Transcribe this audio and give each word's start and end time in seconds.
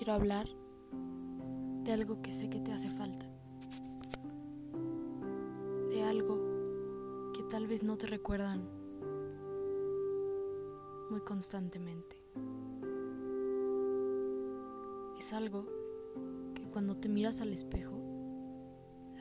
quiero 0.00 0.14
hablar 0.14 0.48
de 1.84 1.92
algo 1.92 2.22
que 2.22 2.32
sé 2.32 2.48
que 2.48 2.58
te 2.58 2.72
hace 2.72 2.88
falta. 2.88 3.26
De 5.90 6.02
algo 6.02 7.32
que 7.34 7.42
tal 7.50 7.66
vez 7.66 7.82
no 7.82 7.98
te 7.98 8.06
recuerdan 8.06 8.66
muy 11.10 11.20
constantemente. 11.20 12.16
Es 15.18 15.34
algo 15.34 15.66
que 16.54 16.62
cuando 16.70 16.96
te 16.96 17.10
miras 17.10 17.42
al 17.42 17.52
espejo, 17.52 17.92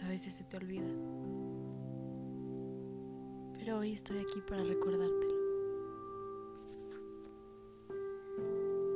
a 0.01 0.07
veces 0.07 0.33
se 0.33 0.45
te 0.45 0.55
olvida. 0.55 0.87
Pero 3.57 3.79
hoy 3.79 3.91
estoy 3.91 4.19
aquí 4.19 4.39
para 4.47 4.63
recordártelo. 4.63 5.35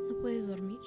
¿No 0.09 0.17
puedes 0.21 0.47
dormir? 0.47 0.79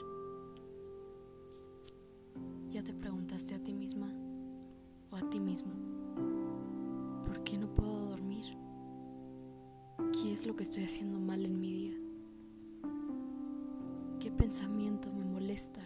¿Por 7.25 7.43
qué 7.45 7.59
no 7.59 7.73
puedo 7.75 8.11
dormir? 8.11 8.57
¿Qué 10.13 10.33
es 10.33 10.47
lo 10.47 10.57
que 10.57 10.63
estoy 10.63 10.85
haciendo 10.85 11.19
mal 11.19 11.45
en 11.45 11.61
mi 11.61 11.73
día? 11.73 11.97
¿Qué 14.21 14.31
pensamiento 14.31 15.13
me 15.13 15.25
molesta 15.25 15.83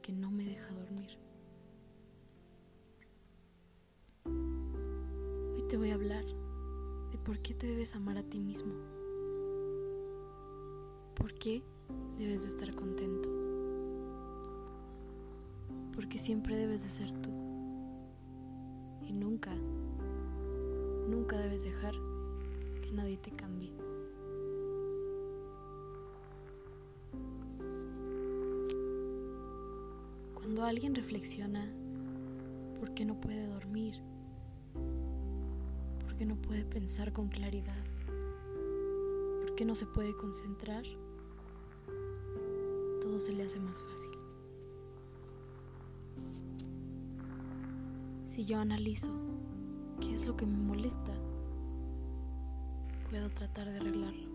que 0.00 0.12
no 0.12 0.30
me 0.30 0.44
deja 0.44 0.72
dormir? 0.74 1.18
Hoy 5.54 5.62
te 5.68 5.76
voy 5.76 5.90
a 5.90 5.94
hablar 5.94 6.24
de 7.10 7.18
por 7.18 7.38
qué 7.40 7.54
te 7.54 7.66
debes 7.66 7.94
amar 7.94 8.18
a 8.18 8.22
ti 8.22 8.40
mismo. 8.40 8.72
¿Por 11.14 11.34
qué 11.34 11.62
debes 12.18 12.42
de 12.42 12.48
estar 12.48 12.74
contento? 12.74 13.28
Porque 15.94 16.18
siempre 16.18 16.56
debes 16.56 16.82
de 16.82 16.90
ser 16.90 17.12
tú. 17.20 17.51
Nunca 21.32 21.44
debes 21.44 21.64
dejar 21.64 21.94
que 22.82 22.92
nadie 22.92 23.16
te 23.16 23.30
cambie. 23.30 23.72
Cuando 30.34 30.64
alguien 30.64 30.94
reflexiona 30.94 31.72
por 32.78 32.92
qué 32.92 33.06
no 33.06 33.18
puede 33.18 33.46
dormir, 33.46 33.94
por 36.00 36.16
qué 36.16 36.26
no 36.26 36.36
puede 36.36 36.66
pensar 36.66 37.12
con 37.12 37.28
claridad, 37.28 37.84
por 39.40 39.54
qué 39.54 39.64
no 39.64 39.74
se 39.74 39.86
puede 39.86 40.14
concentrar, 40.14 40.84
todo 43.00 43.20
se 43.20 43.32
le 43.32 43.44
hace 43.44 43.58
más 43.58 43.80
fácil. 43.80 44.12
Si 48.26 48.44
yo 48.44 48.58
analizo 48.58 49.10
qué 50.00 50.14
es 50.14 50.26
lo 50.26 50.36
que 50.36 50.46
me 50.46 50.56
molesta, 50.56 51.21
puedo 53.12 53.28
tratar 53.28 53.70
de 53.70 53.76
arreglarlo. 53.76 54.26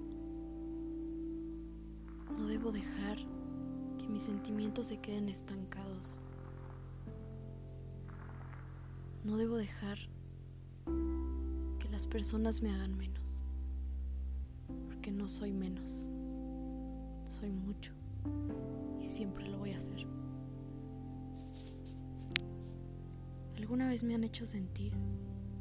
No 2.37 2.45
debo 2.45 2.71
dejar 2.71 3.17
que 3.97 4.07
mis 4.07 4.21
sentimientos 4.21 4.89
se 4.89 4.99
queden 4.99 5.29
estancados. 5.29 6.19
No 9.23 9.35
debo 9.35 9.55
dejar 9.55 9.97
que 10.85 11.89
las 11.89 12.05
personas 12.05 12.61
me 12.61 12.69
hagan 12.69 12.95
menos, 12.95 13.43
porque 14.85 15.09
no 15.09 15.27
soy 15.27 15.53
menos, 15.53 16.11
soy 17.29 17.51
mucho 17.51 17.93
y 19.01 19.05
siempre 19.05 19.49
lo 19.49 19.57
voy 19.57 19.71
a 19.71 19.77
hacer. 19.77 20.05
¿Alguna 23.55 23.87
vez 23.87 24.03
me 24.03 24.13
han 24.13 24.23
hecho 24.23 24.45
sentir 24.45 24.93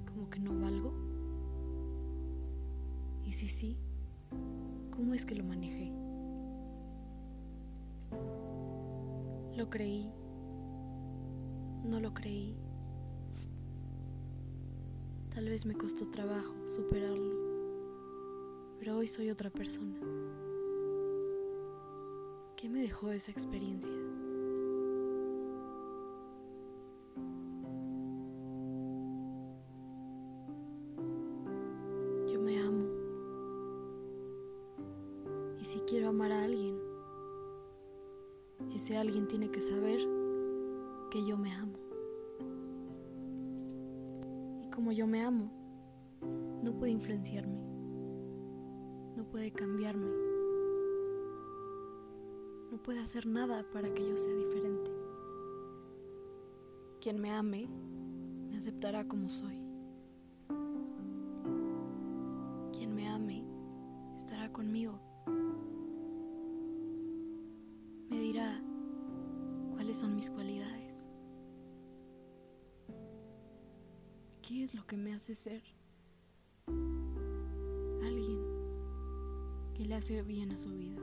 como 0.04 0.28
que 0.28 0.38
no 0.38 0.60
valgo? 0.60 1.05
Y 3.26 3.32
si 3.32 3.48
sí, 3.48 3.76
¿cómo 4.92 5.12
es 5.12 5.26
que 5.26 5.34
lo 5.34 5.42
manejé? 5.42 5.92
Lo 9.56 9.68
creí, 9.68 10.08
no 11.82 11.98
lo 11.98 12.14
creí. 12.14 12.56
Tal 15.34 15.48
vez 15.48 15.66
me 15.66 15.74
costó 15.74 16.08
trabajo 16.08 16.54
superarlo, 16.68 17.34
pero 18.78 18.96
hoy 18.96 19.08
soy 19.08 19.30
otra 19.30 19.50
persona. 19.50 19.98
¿Qué 22.54 22.68
me 22.68 22.80
dejó 22.80 23.10
esa 23.10 23.32
experiencia? 23.32 23.92
Alguien 39.06 39.28
tiene 39.28 39.50
que 39.50 39.60
saber 39.60 40.00
que 41.10 41.24
yo 41.24 41.38
me 41.38 41.52
amo. 41.52 41.78
Y 44.62 44.70
como 44.70 44.90
yo 44.90 45.06
me 45.06 45.22
amo, 45.22 45.48
no 46.64 46.76
puede 46.76 46.90
influenciarme, 46.90 47.60
no 49.16 49.24
puede 49.30 49.52
cambiarme, 49.52 50.10
no 52.72 52.82
puede 52.82 52.98
hacer 52.98 53.26
nada 53.26 53.64
para 53.72 53.94
que 53.94 54.08
yo 54.08 54.18
sea 54.18 54.34
diferente. 54.34 54.90
Quien 57.00 57.20
me 57.20 57.30
ame, 57.30 57.68
me 58.50 58.56
aceptará 58.56 59.06
como 59.06 59.28
soy. 59.28 59.65
Que 74.86 74.96
me 74.96 75.12
hace 75.14 75.34
ser 75.34 75.62
alguien 76.68 78.38
que 79.74 79.84
le 79.84 79.94
hace 79.96 80.22
bien 80.22 80.52
a 80.52 80.58
su 80.58 80.70
vida? 80.70 81.02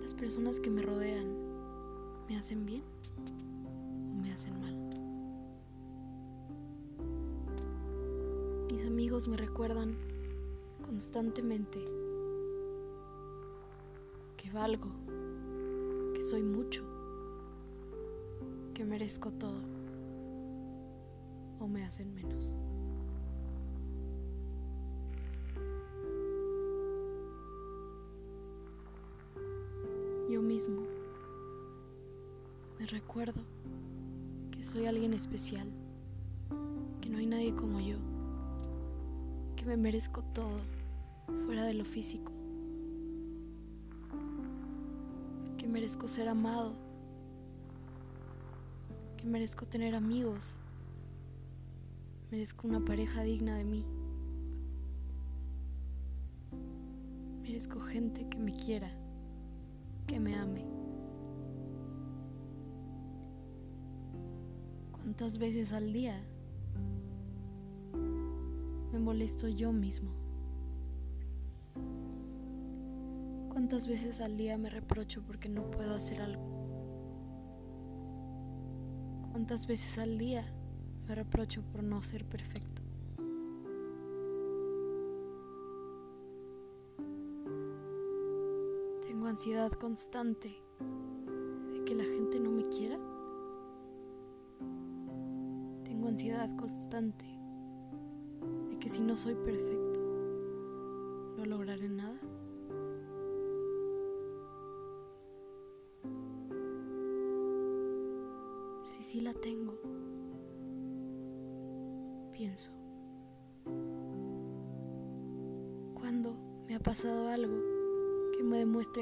Las 0.00 0.14
personas 0.14 0.60
que 0.60 0.70
me 0.70 0.80
rodean 0.80 1.26
me 2.26 2.38
hacen 2.38 2.64
bien 2.64 2.82
o 3.66 4.22
me 4.22 4.32
hacen 4.32 4.58
mal. 4.60 4.72
Mis 8.72 8.86
amigos 8.86 9.28
me 9.28 9.36
recuerdan 9.36 9.94
constantemente 10.82 11.84
que 14.38 14.50
valgo, 14.52 14.88
que 16.14 16.22
soy 16.22 16.42
mucho, 16.42 16.82
que 18.72 18.84
merezco 18.86 19.30
todo 19.32 19.71
o 21.62 21.68
me 21.68 21.84
hacen 21.84 22.12
menos. 22.12 22.60
Yo 30.28 30.42
mismo 30.42 30.82
me 32.80 32.86
recuerdo 32.86 33.42
que 34.50 34.64
soy 34.64 34.86
alguien 34.86 35.14
especial, 35.14 35.70
que 37.00 37.08
no 37.08 37.18
hay 37.18 37.26
nadie 37.26 37.54
como 37.54 37.78
yo, 37.78 37.98
que 39.54 39.64
me 39.64 39.76
merezco 39.76 40.22
todo 40.22 40.62
fuera 41.46 41.64
de 41.64 41.74
lo 41.74 41.84
físico, 41.84 42.32
que 45.58 45.68
merezco 45.68 46.08
ser 46.08 46.28
amado, 46.28 46.74
que 49.16 49.26
merezco 49.26 49.64
tener 49.66 49.94
amigos, 49.94 50.58
merezco 52.32 52.66
una 52.66 52.80
pareja 52.82 53.22
digna 53.22 53.56
de 53.56 53.64
mí, 53.64 53.84
merezco 57.42 57.78
gente 57.78 58.26
que 58.26 58.38
me 58.38 58.54
quiera, 58.54 58.90
que 60.06 60.18
me 60.18 60.34
ame. 60.34 60.64
¿Cuántas 64.92 65.36
veces 65.36 65.74
al 65.74 65.92
día 65.92 66.24
me 68.92 68.98
molesto 68.98 69.46
yo 69.46 69.70
mismo? 69.70 70.10
¿Cuántas 73.50 73.86
veces 73.86 74.22
al 74.22 74.38
día 74.38 74.56
me 74.56 74.70
reprocho 74.70 75.22
porque 75.26 75.50
no 75.50 75.70
puedo 75.70 75.94
hacer 75.94 76.22
algo? 76.22 76.48
¿Cuántas 79.32 79.66
veces 79.66 79.98
al 79.98 80.16
día 80.16 80.46
reprocho 81.14 81.62
por 81.72 81.82
no 81.82 82.02
ser 82.02 82.24
perfecto? 82.24 82.72
ansiedad 89.32 89.72
constante 89.72 90.62
de 91.72 91.84
que 91.84 91.94
la 91.94 92.04
gente 92.04 92.38
no 92.38 92.50
me 92.50 92.68
quiera. 92.68 92.98
Tengo 95.84 96.08
ansiedad 96.08 96.54
constante 96.56 97.24
de 98.68 98.78
que 98.78 98.90
si 98.90 99.00
no 99.00 99.16
soy 99.16 99.34
perfecto, 99.34 99.91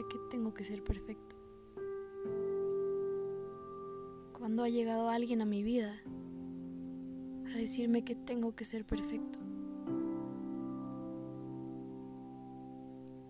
que 0.08 0.18
tengo 0.30 0.54
que 0.54 0.64
ser 0.64 0.82
perfecto? 0.82 1.36
¿Cuándo 4.32 4.62
ha 4.62 4.68
llegado 4.68 5.08
alguien 5.08 5.42
a 5.42 5.46
mi 5.46 5.62
vida 5.62 6.02
a 7.46 7.56
decirme 7.56 8.04
que 8.04 8.14
tengo 8.14 8.54
que 8.54 8.64
ser 8.64 8.86
perfecto? 8.86 9.38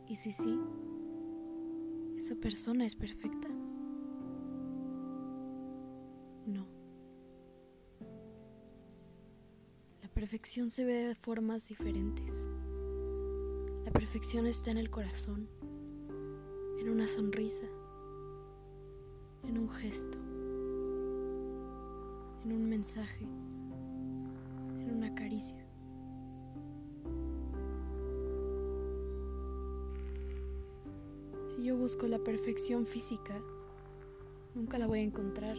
Y 0.07 0.17
si 0.17 0.33
sí, 0.33 0.59
¿esa 2.17 2.35
persona 2.35 2.85
es 2.85 2.95
perfecta? 2.95 3.49
No. 6.47 6.67
La 10.03 10.09
perfección 10.09 10.71
se 10.71 10.85
ve 10.85 10.95
de 10.95 11.15
formas 11.15 11.69
diferentes. 11.69 12.49
La 13.85 13.93
perfección 13.93 14.47
está 14.47 14.71
en 14.71 14.79
el 14.79 14.91
corazón, 14.91 15.49
en 16.81 16.89
una 16.89 17.07
sonrisa, 17.07 17.67
en 19.47 19.59
un 19.59 19.69
gesto, 19.69 20.17
en 22.43 22.53
un 22.53 22.71
mensaje, 22.71 23.27
en 24.79 24.91
una 24.97 25.15
caricia. 25.15 25.63
Si 31.45 31.63
yo 31.63 31.77
busco 31.77 32.07
la 32.07 32.19
perfección 32.19 32.87
física, 32.87 33.39
nunca 34.55 34.79
la 34.79 34.87
voy 34.87 35.01
a 35.01 35.03
encontrar. 35.03 35.59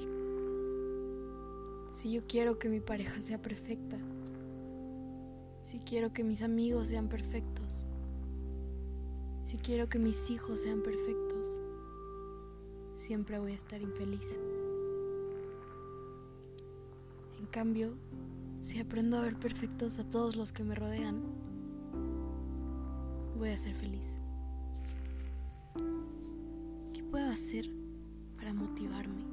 Si 1.92 2.12
yo 2.12 2.22
quiero 2.28 2.58
que 2.58 2.68
mi 2.68 2.80
pareja 2.80 3.22
sea 3.22 3.40
perfecta, 3.40 4.00
si 5.62 5.78
quiero 5.78 6.14
que 6.14 6.24
mis 6.24 6.42
amigos 6.42 6.88
sean 6.88 7.10
perfectos, 7.10 7.61
si 9.52 9.58
quiero 9.58 9.90
que 9.90 10.00
mis 10.00 10.30
hijos 10.30 10.62
sean 10.62 10.82
perfectos, 10.82 11.62
siempre 12.94 13.38
voy 13.38 13.52
a 13.52 13.56
estar 13.56 13.82
infeliz. 13.82 14.40
En 17.38 17.48
cambio, 17.48 17.94
si 18.62 18.80
aprendo 18.80 19.18
a 19.18 19.22
ver 19.24 19.36
perfectos 19.36 20.00
a 20.00 20.10
todos 20.10 20.38
los 20.38 20.54
que 20.54 20.64
me 20.64 20.74
rodean, 20.74 21.22
voy 23.38 23.50
a 23.50 23.58
ser 23.58 23.76
feliz. 23.76 24.16
¿Qué 26.94 27.04
puedo 27.04 27.30
hacer 27.30 27.70
para 28.38 28.54
motivarme? 28.54 29.26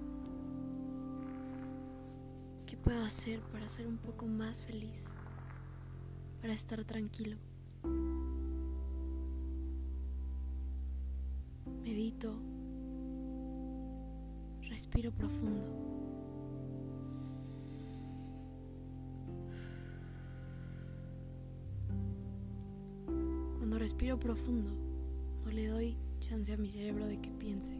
¿Qué 2.66 2.76
puedo 2.76 3.04
hacer 3.04 3.38
para 3.52 3.68
ser 3.68 3.86
un 3.86 3.98
poco 3.98 4.26
más 4.26 4.64
feliz? 4.64 5.10
Para 6.40 6.54
estar 6.54 6.84
tranquilo. 6.84 7.36
Respiro 14.68 15.12
profundo. 15.12 15.68
Cuando 23.58 23.78
respiro 23.78 24.18
profundo, 24.18 24.70
no 25.44 25.52
le 25.52 25.68
doy 25.68 25.96
chance 26.18 26.52
a 26.52 26.56
mi 26.56 26.68
cerebro 26.68 27.06
de 27.06 27.20
que 27.20 27.30
piense. 27.30 27.74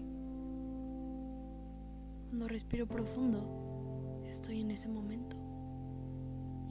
Cuando 2.28 2.46
respiro 2.46 2.86
profundo, 2.86 4.22
estoy 4.28 4.60
en 4.60 4.70
ese 4.70 4.88
momento 4.88 5.36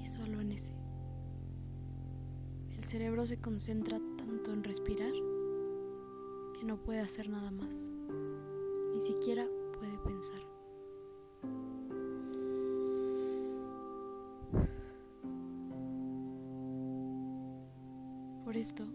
y 0.02 0.06
solo 0.06 0.40
en 0.40 0.54
ese. 0.54 0.74
El 2.78 2.84
cerebro 2.86 3.26
se 3.26 3.42
concentra 3.42 4.00
tanto 4.18 4.54
en 4.54 4.64
respirar 4.64 5.12
que 6.58 6.66
no 6.66 6.78
puede 6.78 7.00
hacer 7.00 7.30
nada 7.30 7.52
más, 7.52 7.92
ni 8.94 9.00
siquiera 9.00 9.48
puede 9.78 9.98
pensar. 10.00 10.42
Por 18.44 18.58
esto, 18.58 18.86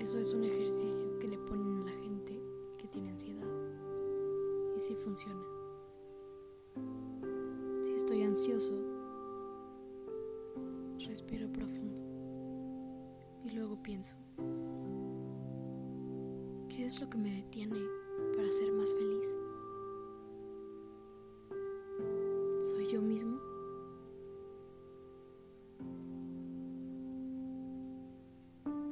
eso, 0.00 0.18
es 0.18 0.32
un 0.32 0.42
ejercicio 0.42 1.18
que 1.20 1.28
le 1.28 1.38
ponen 1.38 1.82
a 1.82 1.84
la 1.84 2.02
gente 2.02 2.40
que 2.78 2.88
tiene 2.88 3.10
ansiedad. 3.10 3.46
Y 4.76 4.80
sí 4.80 4.94
funciona. 4.96 5.42
Si 7.82 7.92
estoy 7.92 8.22
ansioso, 8.24 8.74
respiro 11.06 11.48
profundo 11.52 11.96
y 13.44 13.50
luego 13.50 13.80
pienso. 13.82 14.16
¿Qué 16.76 16.84
es 16.84 17.00
lo 17.00 17.08
que 17.08 17.16
me 17.16 17.30
detiene 17.30 17.80
para 18.36 18.50
ser 18.50 18.70
más 18.70 18.92
feliz? 18.92 19.26
¿Soy 22.70 22.92
yo 22.92 23.00
mismo? 23.00 23.40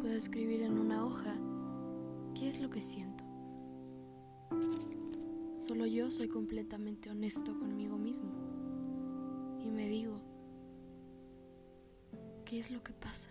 Puedo 0.01 0.15
escribir 0.15 0.63
en 0.63 0.79
una 0.79 1.05
hoja 1.05 1.37
qué 2.35 2.49
es 2.49 2.59
lo 2.63 2.71
que 2.71 2.81
siento. 2.81 3.23
Solo 5.59 5.85
yo 5.85 6.11
soy 6.11 6.29
completamente 6.29 7.11
honesto 7.11 7.53
conmigo 7.59 7.99
mismo 7.99 8.31
y 9.63 9.71
me 9.71 9.91
digo, 9.91 10.23
¿qué 12.47 12.59
es 12.59 12.71
lo 12.71 12.83
que 12.83 12.95
pasa? 12.95 13.29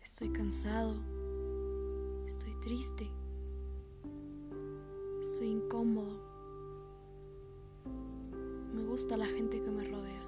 Estoy 0.00 0.30
cansado 0.30 1.23
triste. 2.64 3.06
Estoy 5.20 5.48
incómodo. 5.48 6.18
Me 8.74 8.86
gusta 8.86 9.18
la 9.18 9.26
gente 9.26 9.60
que 9.60 9.70
me 9.70 9.84
rodea. 9.84 10.22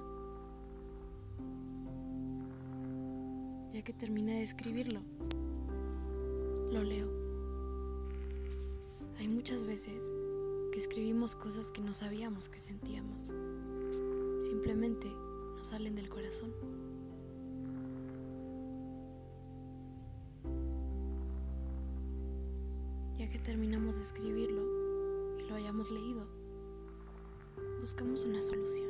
Ya 3.73 3.81
que 3.81 3.91
terminé 3.91 4.37
de 4.37 4.43
escribirlo, 4.43 4.99
lo 6.69 6.83
leo. 6.83 7.09
Hay 9.17 9.29
muchas 9.29 9.63
veces 9.63 10.13
que 10.71 10.77
escribimos 10.77 11.35
cosas 11.35 11.71
que 11.71 11.81
no 11.81 11.93
sabíamos 11.93 12.49
que 12.49 12.59
sentíamos. 12.59 13.33
Simplemente 14.41 15.11
nos 15.57 15.69
salen 15.69 15.95
del 15.95 16.07
corazón. 16.07 16.53
Que 23.29 23.39
terminamos 23.39 23.97
de 23.97 24.03
escribirlo 24.03 24.61
y 25.39 25.47
lo 25.47 25.55
hayamos 25.55 25.91
leído, 25.91 26.27
buscamos 27.79 28.25
una 28.25 28.41
solución. 28.41 28.87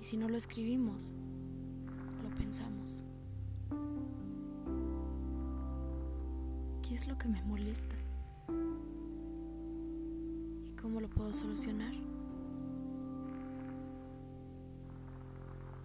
Y 0.00 0.04
si 0.04 0.16
no 0.16 0.28
lo 0.28 0.36
escribimos, 0.36 1.12
lo 2.22 2.30
pensamos. 2.36 3.04
¿Qué 6.82 6.94
es 6.94 7.08
lo 7.08 7.18
que 7.18 7.28
me 7.28 7.42
molesta? 7.42 7.96
¿Y 10.64 10.72
cómo 10.80 11.00
lo 11.00 11.08
puedo 11.08 11.32
solucionar? 11.32 11.94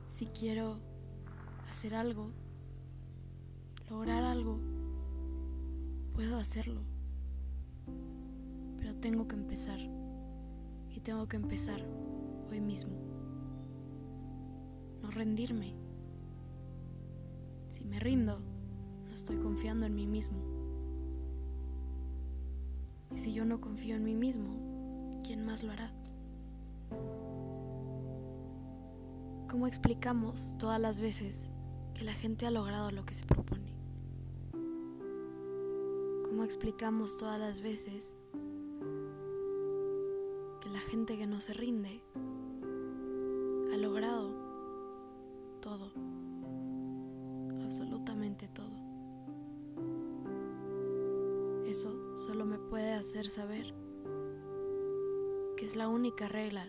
Si 0.05 0.25
quiero 0.27 0.77
hacer 1.69 1.95
algo, 1.95 2.29
lograr 3.89 4.23
algo, 4.23 4.59
Puedo 6.21 6.37
hacerlo, 6.37 6.81
pero 8.77 8.93
tengo 8.97 9.27
que 9.27 9.35
empezar. 9.35 9.79
Y 10.91 10.99
tengo 10.99 11.27
que 11.27 11.35
empezar 11.35 11.81
hoy 12.51 12.61
mismo. 12.61 12.93
No 15.01 15.09
rendirme. 15.09 15.73
Si 17.71 17.85
me 17.85 17.99
rindo, 17.99 18.39
no 19.07 19.11
estoy 19.11 19.37
confiando 19.37 19.87
en 19.87 19.95
mí 19.95 20.05
mismo. 20.05 20.37
Y 23.15 23.17
si 23.17 23.33
yo 23.33 23.43
no 23.43 23.59
confío 23.59 23.95
en 23.95 24.03
mí 24.03 24.13
mismo, 24.13 25.23
¿quién 25.23 25.43
más 25.43 25.63
lo 25.63 25.71
hará? 25.71 25.91
¿Cómo 29.49 29.65
explicamos 29.65 30.55
todas 30.59 30.79
las 30.79 30.99
veces 30.99 31.49
que 31.95 32.03
la 32.03 32.13
gente 32.13 32.45
ha 32.45 32.51
logrado 32.51 32.91
lo 32.91 33.07
que 33.07 33.15
se 33.15 33.25
propone? 33.25 33.70
¿Cómo 36.41 36.49
explicamos 36.49 37.17
todas 37.17 37.39
las 37.39 37.61
veces 37.61 38.17
que 40.59 40.69
la 40.69 40.79
gente 40.79 41.15
que 41.15 41.27
no 41.27 41.39
se 41.39 41.53
rinde 41.53 42.01
ha 43.71 43.77
logrado 43.77 44.33
todo? 45.59 45.91
Absolutamente 47.63 48.47
todo. 48.47 48.75
Eso 51.67 52.17
solo 52.17 52.43
me 52.45 52.57
puede 52.57 52.91
hacer 52.93 53.29
saber 53.29 53.75
que 55.57 55.63
es 55.63 55.75
la 55.75 55.89
única 55.89 56.27
regla 56.27 56.65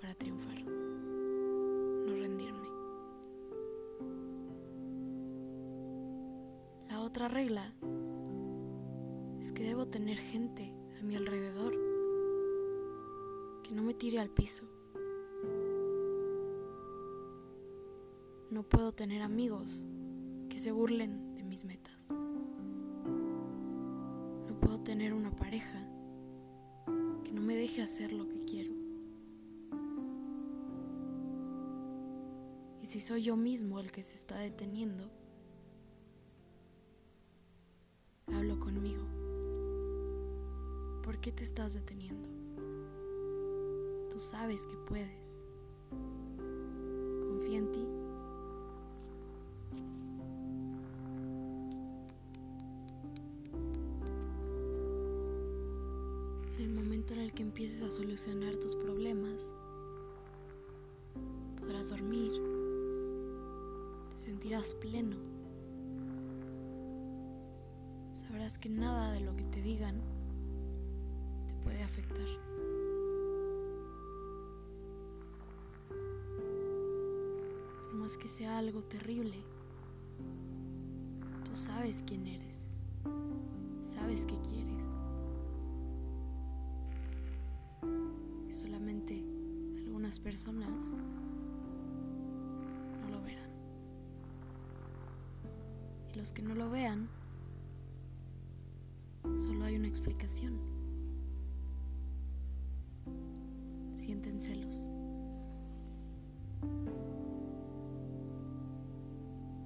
para 0.00 0.16
triunfar. 0.16 0.64
No 0.64 2.12
rendirme. 2.12 2.68
La 6.88 7.02
otra 7.02 7.28
regla 7.28 7.72
es 9.42 9.50
que 9.50 9.64
debo 9.64 9.86
tener 9.86 10.18
gente 10.18 10.72
a 11.00 11.02
mi 11.02 11.16
alrededor 11.16 11.72
que 13.64 13.72
no 13.72 13.82
me 13.82 13.92
tire 13.92 14.20
al 14.20 14.30
piso. 14.30 14.62
No 18.50 18.62
puedo 18.62 18.92
tener 18.92 19.20
amigos 19.20 19.84
que 20.48 20.58
se 20.58 20.70
burlen 20.70 21.34
de 21.34 21.42
mis 21.42 21.64
metas. 21.64 22.12
No 24.46 24.60
puedo 24.60 24.78
tener 24.78 25.12
una 25.12 25.34
pareja 25.34 25.88
que 27.24 27.32
no 27.32 27.42
me 27.42 27.56
deje 27.56 27.82
hacer 27.82 28.12
lo 28.12 28.28
que 28.28 28.44
quiero. 28.44 28.72
Y 32.80 32.86
si 32.86 33.00
soy 33.00 33.24
yo 33.24 33.36
mismo 33.36 33.80
el 33.80 33.90
que 33.90 34.04
se 34.04 34.14
está 34.14 34.38
deteniendo, 34.38 35.10
qué 41.22 41.30
te 41.30 41.44
estás 41.44 41.74
deteniendo? 41.74 42.26
Tú 44.10 44.18
sabes 44.18 44.66
que 44.66 44.74
puedes. 44.88 45.40
Confía 47.20 47.58
en 47.58 47.70
ti. 47.70 47.86
En 56.58 56.64
el 56.64 56.74
momento 56.74 57.14
en 57.14 57.20
el 57.20 57.32
que 57.32 57.44
empieces 57.44 57.82
a 57.82 57.90
solucionar 57.90 58.56
tus 58.56 58.74
problemas, 58.74 59.54
podrás 61.60 61.90
dormir, 61.90 62.32
te 64.10 64.18
sentirás 64.18 64.74
pleno, 64.74 65.16
sabrás 68.10 68.58
que 68.58 68.68
nada 68.68 69.12
de 69.12 69.20
lo 69.20 69.36
que 69.36 69.44
te 69.44 69.62
digan 69.62 70.21
afectar. 71.92 72.26
Por 77.84 77.94
más 77.94 78.16
que 78.16 78.28
sea 78.28 78.56
algo 78.56 78.82
terrible, 78.82 79.36
tú 81.44 81.54
sabes 81.54 82.02
quién 82.06 82.26
eres, 82.26 82.72
sabes 83.82 84.24
qué 84.24 84.38
quieres. 84.40 84.96
Y 88.48 88.52
solamente 88.52 89.22
algunas 89.84 90.18
personas 90.18 90.96
no 93.02 93.10
lo 93.10 93.22
verán. 93.22 93.50
Y 96.10 96.18
los 96.18 96.32
que 96.32 96.40
no 96.40 96.54
lo 96.54 96.70
vean, 96.70 97.10
solo 99.34 99.66
hay 99.66 99.76
una 99.76 99.88
explicación. 99.88 100.71
Sienten 104.12 104.40
celos. 104.40 104.84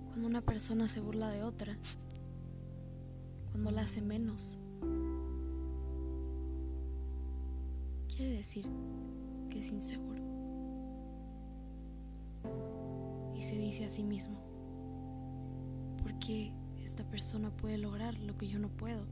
Cuando 0.06 0.28
una 0.28 0.40
persona 0.40 0.86
se 0.86 1.00
burla 1.00 1.30
de 1.30 1.42
otra, 1.42 1.76
cuando 3.50 3.72
la 3.72 3.82
hace 3.82 4.02
menos, 4.02 4.56
quiere 8.06 8.36
decir 8.36 8.68
que 9.50 9.58
es 9.58 9.72
inseguro. 9.72 10.22
Y 13.34 13.42
se 13.42 13.58
dice 13.58 13.84
a 13.84 13.88
sí 13.88 14.04
mismo, 14.04 14.38
¿por 16.04 16.16
qué 16.20 16.52
esta 16.84 17.02
persona 17.02 17.50
puede 17.50 17.78
lograr 17.78 18.16
lo 18.20 18.38
que 18.38 18.46
yo 18.46 18.60
no 18.60 18.68
puedo? 18.68 19.08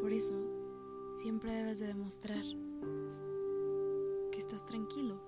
Por 0.00 0.12
eso, 0.12 0.36
siempre 1.16 1.52
debes 1.52 1.80
de 1.80 1.88
demostrar 1.88 2.44
que 4.30 4.38
estás 4.38 4.64
tranquilo, 4.64 5.20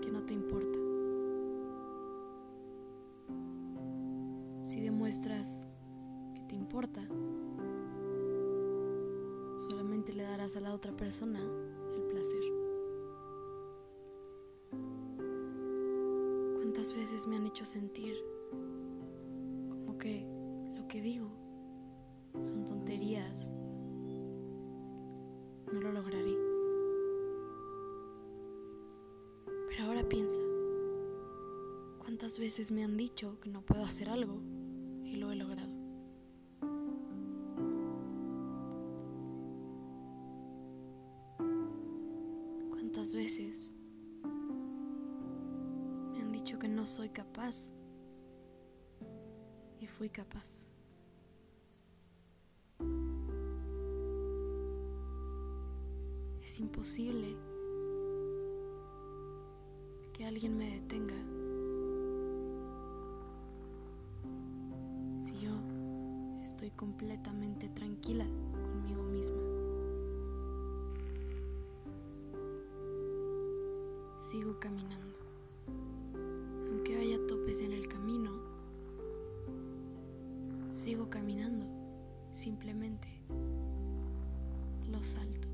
que 0.00 0.10
no 0.10 0.24
te 0.24 0.34
importa. 0.34 0.78
Si 4.62 4.80
demuestras 4.80 5.68
que 6.34 6.40
te 6.42 6.54
importa, 6.54 7.02
solamente 9.68 10.12
le 10.12 10.24
darás 10.24 10.56
a 10.56 10.60
la 10.60 10.74
otra 10.74 10.92
persona 10.96 11.40
el 11.94 12.02
placer. 12.08 12.42
¿Cuántas 16.54 16.92
veces 16.92 17.26
me 17.26 17.36
han 17.36 17.46
hecho 17.46 17.64
sentir 17.64 18.16
como 19.70 19.96
que 19.98 20.26
lo 20.76 20.86
que 20.88 21.00
digo 21.00 21.28
son 22.40 22.64
tonterías? 22.64 23.52
Lo 25.86 25.92
lograré. 25.92 26.36
Pero 29.68 29.84
ahora 29.84 30.02
piensa, 30.08 30.40
¿cuántas 32.00 32.40
veces 32.40 32.72
me 32.72 32.82
han 32.82 32.96
dicho 32.96 33.38
que 33.38 33.50
no 33.50 33.62
puedo 33.62 33.84
hacer 33.84 34.08
algo 34.08 34.42
y 35.04 35.14
lo 35.14 35.30
he 35.30 35.36
logrado? 35.36 35.70
¿Cuántas 42.70 43.14
veces 43.14 43.76
me 46.12 46.20
han 46.20 46.32
dicho 46.32 46.58
que 46.58 46.66
no 46.66 46.84
soy 46.84 47.10
capaz 47.10 47.72
y 49.78 49.86
fui 49.86 50.08
capaz? 50.08 50.66
Es 56.56 56.60
imposible 56.60 57.36
que 60.14 60.24
alguien 60.24 60.56
me 60.56 60.70
detenga 60.70 61.14
si 65.20 65.38
yo 65.38 65.50
estoy 66.40 66.70
completamente 66.70 67.68
tranquila 67.68 68.24
conmigo 68.62 69.02
misma. 69.02 69.36
Sigo 74.16 74.58
caminando. 74.58 75.18
Aunque 76.70 76.96
haya 76.96 77.18
topes 77.26 77.60
en 77.60 77.72
el 77.72 77.86
camino, 77.86 78.30
sigo 80.70 81.10
caminando. 81.10 81.66
Simplemente 82.32 83.08
lo 84.90 85.02
salto. 85.02 85.45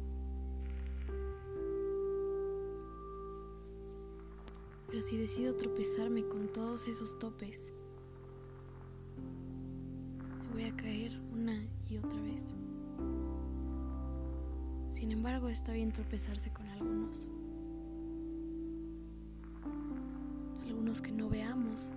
Pero 4.93 5.01
si 5.01 5.17
decido 5.17 5.57
tropezarme 5.57 6.23
con 6.23 6.53
todos 6.53 6.87
esos 6.87 7.19
topes, 7.19 7.73
me 10.49 10.53
voy 10.53 10.65
a 10.65 10.77
caer 10.77 11.19
una 11.33 11.65
y 11.89 11.97
otra 11.97 12.21
vez. 12.21 12.55
Sin 14.91 15.11
embargo, 15.11 15.49
está 15.49 15.73
bien 15.73 15.93
tropezarse 15.93 16.53
con 16.53 16.69
algunos. 16.69 17.31
Algunos 20.67 21.01
que 21.01 21.11
no 21.11 21.31
veamos. 21.31 21.91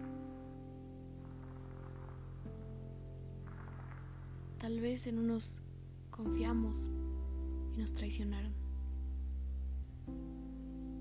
Tal 4.57 4.79
vez 4.79 5.05
en 5.07 5.19
unos 5.19 5.61
confiamos 6.11 6.91
y 7.73 7.77
nos 7.77 7.91
traicionaron. 7.91 8.53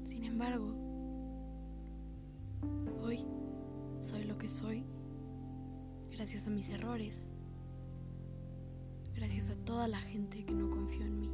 Sin 0.03 0.25
embargo, 0.25 0.74
soy 4.49 4.85
gracias 6.11 6.47
a 6.47 6.51
mis 6.51 6.71
errores, 6.71 7.31
gracias 9.15 9.51
a 9.51 9.57
toda 9.57 9.89
la 9.89 9.99
gente 9.99 10.45
que 10.45 10.55
no 10.55 10.71
confió 10.71 11.03
en 11.03 11.21
mí. 11.21 11.31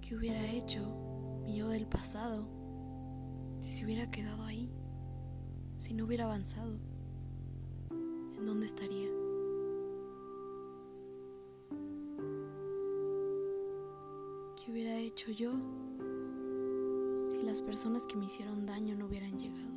¿Qué 0.00 0.16
hubiera 0.16 0.44
hecho 0.50 0.80
mi 1.44 1.56
yo 1.56 1.68
del 1.68 1.86
pasado 1.86 2.46
si 3.60 3.72
se 3.72 3.84
hubiera 3.84 4.10
quedado 4.10 4.44
ahí? 4.44 4.70
si 5.82 5.94
no 5.94 6.04
hubiera 6.04 6.26
avanzado? 6.26 6.78
¿En 7.90 8.46
dónde 8.46 8.66
estaría? 8.66 9.08
¿Qué 14.56 14.70
hubiera 14.70 14.96
hecho 14.98 15.32
yo 15.32 15.54
las 17.42 17.62
personas 17.62 18.06
que 18.06 18.16
me 18.16 18.26
hicieron 18.26 18.66
daño 18.66 18.94
no 18.94 19.06
hubieran 19.06 19.38
llegado? 19.38 19.72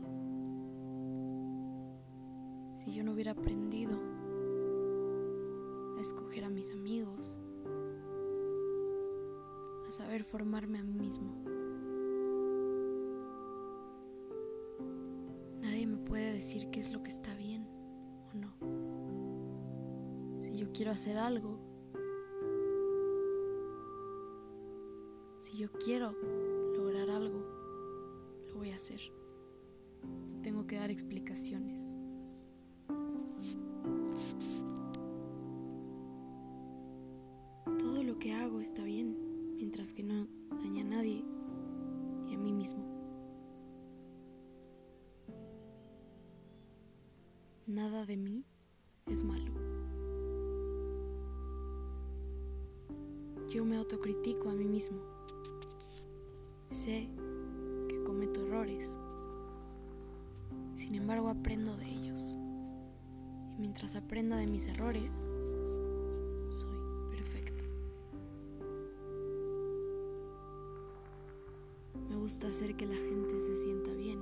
Si 2.72 2.93
yo 2.93 3.03
no 3.03 3.13
hubiera 3.13 3.31
aprendido 3.31 4.00
a 5.98 6.01
escoger 6.01 6.43
a 6.43 6.50
mis 6.50 6.72
amigos, 6.72 7.39
a 9.88 9.91
saber 9.91 10.24
formarme 10.24 10.79
a 10.79 10.84
mí 10.84 10.93
mismo. 10.93 11.34
Nadie 15.62 15.88
me 15.88 15.98
puede 15.98 16.34
decir 16.34 16.69
qué 16.69 16.79
es 16.79 16.91
lo 16.91 17.01
que 17.01 17.10
está 17.10 17.34
bien 17.36 17.67
o 18.29 18.38
no. 18.38 18.55
Si 20.41 20.57
yo 20.57 20.72
quiero 20.72 20.91
hacer 20.91 21.17
algo, 21.17 21.60
si 25.38 25.57
yo 25.57 25.72
quiero 25.72 26.15
voy 28.65 28.74
a 28.74 28.77
hacer. 28.77 29.00
Tengo 30.41 30.65
que 30.65 30.77
dar 30.77 30.89
explicaciones. 30.89 31.95
Todo 37.77 38.01
lo 38.03 38.17
que 38.17 38.34
hago 38.34 38.60
está 38.60 38.84
bien 38.84 39.55
mientras 39.57 39.93
que 39.93 40.01
no 40.01 40.27
daña 40.63 40.81
a 40.81 40.86
nadie 40.86 41.24
y 42.27 42.34
a 42.34 42.38
mí 42.39 42.51
mismo. 42.51 42.84
Nada 47.67 48.07
de 48.07 48.17
mí 48.17 48.45
es 49.05 49.24
malo. 49.24 49.53
Yo 53.48 53.63
me 53.63 53.77
autocritico 53.77 54.50
a 54.50 54.55
mí 54.55 54.65
mismo. 54.65 54.98
Sé 56.69 57.12
Sin 60.76 60.96
embargo, 60.96 61.28
aprendo 61.28 61.76
de 61.76 61.90
ellos. 61.90 62.38
Y 63.58 63.62
mientras 63.62 63.98
aprenda 63.98 64.38
de 64.38 64.48
mis 64.48 64.68
errores, 64.68 65.24
soy 66.50 66.78
perfecto. 67.10 67.66
Me 72.10 72.16
gusta 72.16 72.48
hacer 72.48 72.78
que 72.78 72.86
la 72.86 72.96
gente 72.96 73.42
se 73.42 73.58
sienta 73.58 73.92
bien. 73.92 74.20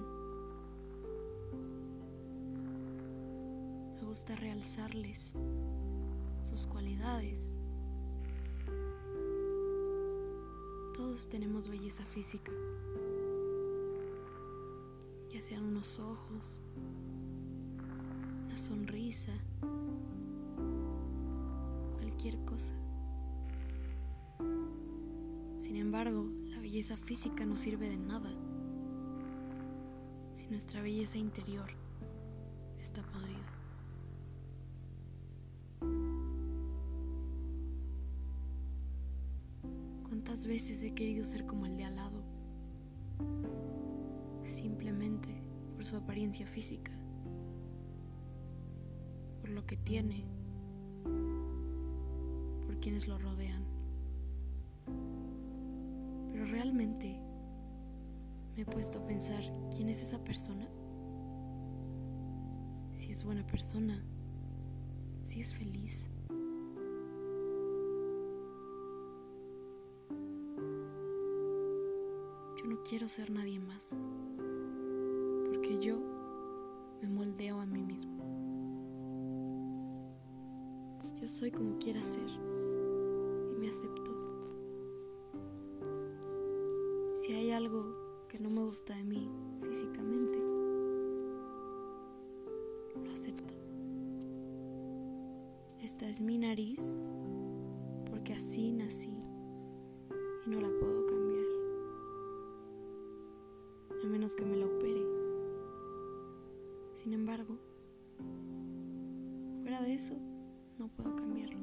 Me 4.01 4.07
gusta 4.07 4.35
realzarles 4.35 5.35
sus 6.41 6.65
cualidades. 6.65 7.55
Todos 10.95 11.27
tenemos 11.29 11.67
belleza 11.67 12.03
física, 12.05 12.51
sean 15.43 15.65
unos 15.65 15.99
ojos, 15.99 16.61
una 18.45 18.55
sonrisa, 18.55 19.33
cualquier 21.95 22.37
cosa. 22.45 22.73
Sin 25.57 25.75
embargo, 25.75 26.29
la 26.45 26.61
belleza 26.61 26.95
física 26.95 27.45
no 27.45 27.57
sirve 27.57 27.89
de 27.89 27.97
nada 27.97 28.31
si 30.33 30.47
nuestra 30.47 30.81
belleza 30.81 31.17
interior 31.17 31.69
está 32.79 33.03
podrida. 33.03 33.53
¿Cuántas 40.03 40.47
veces 40.47 40.81
he 40.83 40.93
querido 40.93 41.25
ser 41.25 41.45
como 41.45 41.65
el 41.65 41.75
de 41.75 41.83
al 41.83 41.97
lado? 41.97 42.23
Simplemente 44.41 45.02
por 45.83 45.89
su 45.89 45.97
apariencia 45.97 46.47
física, 46.47 46.93
por 49.41 49.49
lo 49.49 49.65
que 49.65 49.75
tiene, 49.75 50.23
por 52.65 52.79
quienes 52.79 53.09
lo 53.09 53.17
rodean. 53.17 53.65
Pero 56.29 56.45
realmente 56.45 57.19
me 58.55 58.61
he 58.61 58.65
puesto 58.65 58.99
a 58.99 59.05
pensar 59.05 59.43
quién 59.75 59.89
es 59.89 60.01
esa 60.01 60.23
persona. 60.23 60.69
Si 62.93 63.11
es 63.11 63.25
buena 63.25 63.45
persona, 63.45 64.01
si 65.23 65.41
es 65.41 65.53
feliz. 65.53 66.09
Yo 72.57 72.69
no 72.69 72.81
quiero 72.83 73.09
ser 73.09 73.31
nadie 73.31 73.59
más, 73.59 73.99
yo 75.79 75.97
me 77.01 77.07
moldeo 77.07 77.59
a 77.59 77.65
mí 77.65 77.81
mismo. 77.81 78.23
Yo 81.21 81.27
soy 81.27 81.51
como 81.51 81.77
quiera 81.79 82.01
ser 82.01 82.27
y 82.29 83.55
me 83.59 83.69
acepto. 83.69 84.11
Si 87.15 87.33
hay 87.33 87.51
algo 87.51 88.25
que 88.27 88.39
no 88.39 88.49
me 88.49 88.65
gusta 88.65 88.95
de 88.95 89.03
mí 89.03 89.29
físicamente, 89.61 90.37
lo 93.03 93.11
acepto. 93.11 93.53
Esta 95.81 96.09
es 96.09 96.21
mi 96.21 96.37
nariz 96.37 97.01
porque 98.09 98.33
así 98.33 98.71
nací 98.71 99.17
y 100.45 100.49
no 100.49 100.59
la 100.59 100.69
puedo 100.79 101.05
cambiar. 101.05 101.45
A 104.03 104.07
menos 104.07 104.35
que 104.35 104.45
me 104.45 104.57
la 104.57 104.65
opere. 104.65 105.12
Sin 107.03 107.11
embargo, 107.11 107.57
fuera 109.61 109.81
de 109.81 109.93
eso, 109.93 110.15
no 110.79 110.87
puedo 110.87 111.13
cambiarlo. 111.17 111.59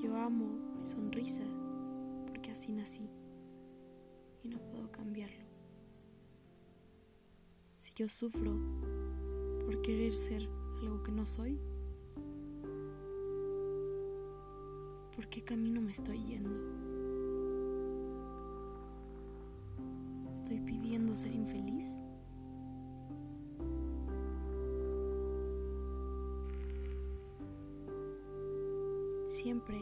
Yo 0.00 0.16
amo 0.16 0.46
mi 0.78 0.86
sonrisa 0.86 1.42
porque 2.28 2.52
así 2.52 2.70
nací 2.70 3.10
y 4.44 4.48
no 4.48 4.58
puedo 4.70 4.92
cambiarlo. 4.92 5.44
Si 7.74 7.92
yo 7.94 8.08
sufro 8.08 8.56
por 9.64 9.82
querer 9.82 10.12
ser 10.12 10.48
algo 10.82 11.02
que 11.02 11.10
no 11.10 11.26
soy, 11.26 11.58
¿por 15.16 15.28
qué 15.28 15.42
camino 15.42 15.80
me 15.80 15.90
estoy 15.90 16.24
yendo? 16.26 16.93
¿Estoy 20.34 20.58
pidiendo 20.58 21.14
ser 21.14 21.32
infeliz? 21.32 22.02
Siempre, 29.28 29.78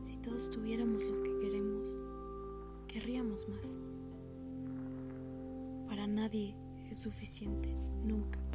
si 0.00 0.16
todos 0.16 0.48
tuviéramos 0.48 1.04
los 1.04 1.20
que 1.20 1.38
queremos, 1.38 2.02
querríamos 2.88 3.46
más. 3.50 3.78
Para 5.86 6.06
nadie 6.06 6.56
es 6.90 6.96
suficiente, 6.96 7.68
nunca. 8.02 8.45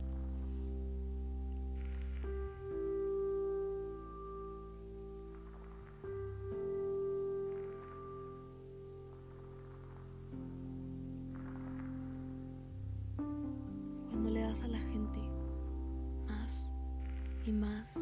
Y 17.45 17.51
más 17.51 17.97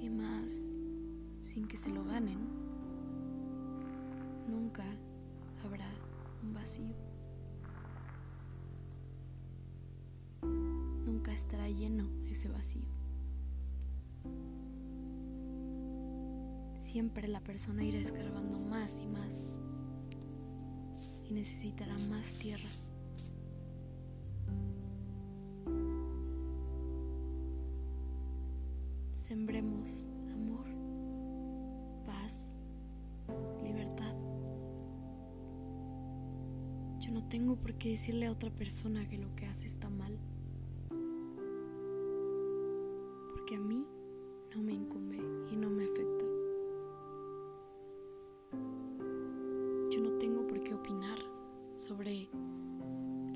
y 0.00 0.08
más 0.08 0.72
sin 1.40 1.66
que 1.66 1.76
se 1.76 1.90
lo 1.90 2.04
ganen, 2.04 2.38
nunca 4.48 4.84
habrá 5.64 5.88
un 6.42 6.54
vacío. 6.54 6.94
Nunca 10.42 11.32
estará 11.32 11.68
lleno 11.68 12.08
ese 12.26 12.48
vacío. 12.48 12.82
Siempre 16.76 17.26
la 17.28 17.40
persona 17.40 17.84
irá 17.84 17.98
escarbando 17.98 18.58
más 18.58 19.00
y 19.00 19.06
más 19.06 19.58
y 21.28 21.32
necesitará 21.32 21.96
más 22.10 22.38
tierra. 22.38 22.68
Qué 37.86 37.90
decirle 37.90 38.26
a 38.26 38.32
otra 38.32 38.50
persona 38.50 39.08
que 39.08 39.16
lo 39.16 39.32
que 39.36 39.46
hace 39.46 39.68
está 39.68 39.88
mal. 39.88 40.18
Porque 43.30 43.54
a 43.54 43.60
mí 43.60 43.86
no 44.52 44.60
me 44.60 44.72
incumbe 44.72 45.18
y 45.52 45.54
no 45.54 45.70
me 45.70 45.84
afecta. 45.84 46.24
Yo 49.92 50.00
no 50.00 50.18
tengo 50.18 50.48
por 50.48 50.64
qué 50.64 50.74
opinar 50.74 51.16
sobre 51.72 52.28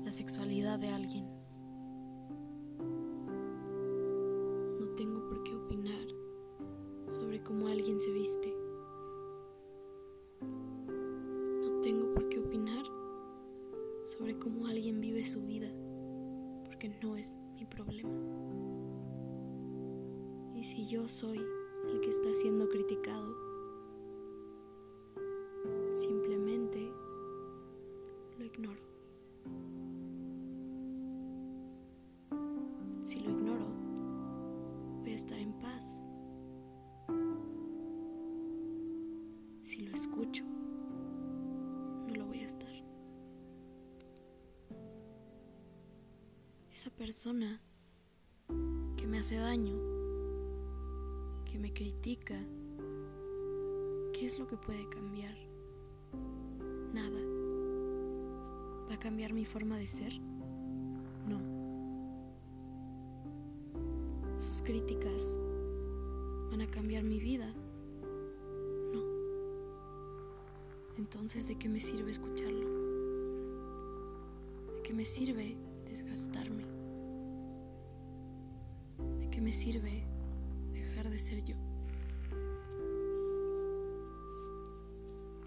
la 0.03 0.11
sexualidad 0.11 0.79
de 0.79 0.89
alguien. 0.89 1.40
En 35.41 35.53
paz. 35.53 36.03
Si 39.61 39.81
lo 39.81 39.93
escucho, 39.93 40.43
no 42.07 42.15
lo 42.15 42.25
voy 42.25 42.39
a 42.39 42.45
estar. 42.45 42.73
Esa 46.71 46.89
persona 46.91 47.61
que 48.97 49.07
me 49.07 49.19
hace 49.19 49.37
daño, 49.37 49.75
que 51.45 51.59
me 51.59 51.73
critica, 51.73 52.35
¿qué 54.13 54.25
es 54.25 54.39
lo 54.39 54.47
que 54.47 54.57
puede 54.57 54.87
cambiar? 54.89 55.35
Nada. 56.93 57.19
¿Va 58.89 58.95
a 58.95 58.99
cambiar 58.99 59.33
mi 59.33 59.45
forma 59.45 59.77
de 59.77 59.87
ser? 59.87 60.13
No. 61.27 61.39
Sus 64.35 64.61
críticas 64.61 65.00
Entonces, 71.31 71.47
¿de 71.47 71.59
qué 71.59 71.69
me 71.69 71.79
sirve 71.79 72.11
escucharlo? 72.11 72.67
¿De 74.75 74.81
qué 74.83 74.93
me 74.93 75.05
sirve 75.05 75.55
desgastarme? 75.85 76.65
¿De 79.17 79.29
qué 79.29 79.39
me 79.39 79.53
sirve 79.53 80.03
dejar 80.73 81.09
de 81.09 81.17
ser 81.17 81.45
yo? 81.45 81.55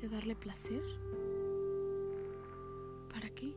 ¿De 0.00 0.08
darle 0.08 0.34
placer? 0.34 0.80
¿Para 3.12 3.28
qué? 3.28 3.52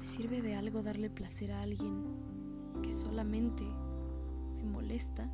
¿Me 0.00 0.08
sirve 0.08 0.40
de 0.40 0.54
algo 0.54 0.82
darle 0.82 1.10
placer 1.10 1.52
a 1.52 1.60
alguien 1.60 2.06
que 2.82 2.90
solamente 2.90 3.64
me 4.56 4.64
molesta, 4.64 5.30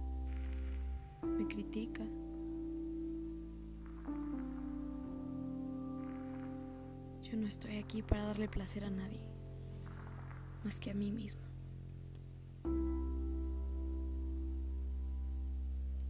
me 1.22 1.46
critica. 1.46 2.02
Yo 7.30 7.36
no 7.36 7.46
estoy 7.46 7.76
aquí 7.76 8.02
para 8.02 8.24
darle 8.24 8.48
placer 8.48 8.84
a 8.84 8.90
nadie, 8.90 9.20
más 10.64 10.80
que 10.80 10.90
a 10.90 10.94
mí 10.94 11.12
mismo. 11.12 11.42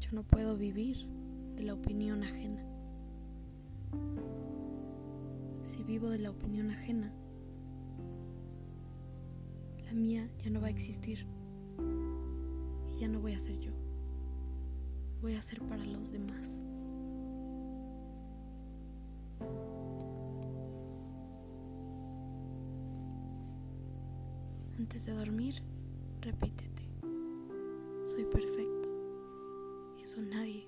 Yo 0.00 0.12
no 0.12 0.22
puedo 0.22 0.56
vivir 0.56 1.06
de 1.56 1.62
la 1.64 1.74
opinión 1.74 2.22
ajena. 2.22 2.64
Si 5.60 5.82
vivo 5.82 6.08
de 6.08 6.20
la 6.20 6.30
opinión 6.30 6.70
ajena, 6.70 7.12
la 9.84 9.92
mía 9.92 10.26
ya 10.38 10.48
no 10.48 10.62
va 10.62 10.68
a 10.68 10.70
existir. 10.70 11.26
Y 12.94 12.98
ya 12.98 13.08
no 13.08 13.20
voy 13.20 13.34
a 13.34 13.38
ser 13.38 13.60
yo. 13.60 13.72
Voy 15.20 15.34
a 15.34 15.42
ser 15.42 15.60
para 15.66 15.84
los 15.84 16.12
demás. 16.12 16.62
Antes 24.90 25.06
de 25.06 25.12
dormir, 25.12 25.54
repítete. 26.20 26.82
Soy 28.02 28.24
perfecto. 28.24 28.88
Eso 30.02 30.20
nadie 30.20 30.66